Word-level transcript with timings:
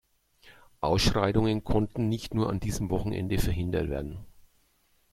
Ausschreitungen 0.79 1.63
konnten 1.63 2.09
nicht 2.09 2.33
nur 2.33 2.49
an 2.49 2.59
diesem 2.59 2.89
Wochenende 2.89 3.37
verhindert 3.37 3.87
werden. 3.89 4.17